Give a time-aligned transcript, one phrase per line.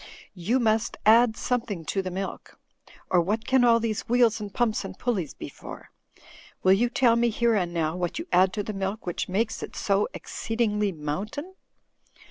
[0.33, 2.59] You must add something to the milk,
[3.11, 5.91] or what can all these wheels and pumps and pulleys be for?
[6.63, 9.61] Will you tell me, here and now, what you add to the milk which makes
[9.61, 11.53] it so exceedingly Moimtain?"